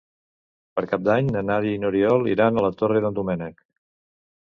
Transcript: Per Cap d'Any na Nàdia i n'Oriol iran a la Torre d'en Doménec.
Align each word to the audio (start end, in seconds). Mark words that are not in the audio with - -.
Per 0.79 0.83
Cap 0.93 1.03
d'Any 1.09 1.29
na 1.35 1.45
Nàdia 1.51 1.77
i 1.81 1.83
n'Oriol 1.85 2.33
iran 2.35 2.59
a 2.63 2.67
la 2.71 2.75
Torre 2.83 3.07
d'en 3.07 3.23
Doménec. 3.23 3.65